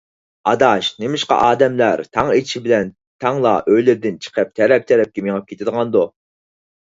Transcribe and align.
ئاداش، 0.51 0.87
نېمىشقا 1.01 1.35
ئادەملەر 1.47 2.01
تاڭ 2.17 2.31
ئېتىش 2.37 2.57
بىلەن 2.67 2.89
تەڭلا 3.25 3.51
ئۆيلىرىدىن 3.73 4.17
چىقىپ 4.27 4.57
تەرەپ- 4.61 4.87
تەرەپكە 4.93 5.25
مېڭىپ 5.27 5.49
كېتىدىغاندۇ؟ 5.53 6.07